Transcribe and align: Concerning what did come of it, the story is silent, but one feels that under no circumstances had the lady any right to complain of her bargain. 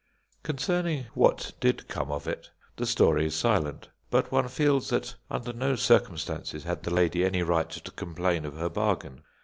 Concerning 0.41 1.05
what 1.13 1.53
did 1.59 1.87
come 1.87 2.09
of 2.09 2.27
it, 2.27 2.49
the 2.77 2.87
story 2.87 3.27
is 3.27 3.35
silent, 3.35 3.89
but 4.09 4.31
one 4.31 4.47
feels 4.47 4.89
that 4.89 5.13
under 5.29 5.53
no 5.53 5.75
circumstances 5.75 6.63
had 6.63 6.81
the 6.81 6.91
lady 6.91 7.23
any 7.23 7.43
right 7.43 7.69
to 7.69 7.91
complain 7.91 8.43
of 8.43 8.57
her 8.57 8.67
bargain. 8.67 9.21